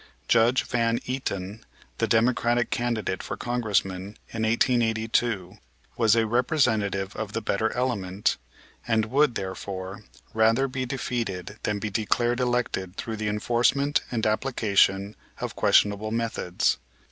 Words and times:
Judge 0.27 0.63
Van 0.63 0.99
Eaton, 1.05 1.63
the 1.99 2.07
Democratic 2.07 2.71
candidate 2.71 3.21
for 3.21 3.37
Congressman 3.37 4.17
in 4.29 4.41
1882, 4.41 5.59
was 5.95 6.15
a 6.15 6.25
representative 6.25 7.15
of 7.15 7.33
the 7.33 7.41
better 7.41 7.71
element, 7.73 8.37
and 8.87 9.05
would, 9.05 9.35
therefore, 9.35 10.03
rather 10.33 10.67
be 10.67 10.87
defeated 10.87 11.59
than 11.61 11.77
be 11.77 11.91
declared 11.91 12.39
elected 12.39 12.95
through 12.97 13.17
the 13.17 13.27
enforcement 13.29 14.01
and 14.09 14.25
application 14.25 15.15
of 15.39 15.55
questionable 15.55 16.09
methods. 16.09 16.79